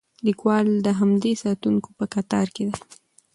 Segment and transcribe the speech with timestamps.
[0.27, 2.77] لیکوال د همدې ساتونکو په کتار کې دی.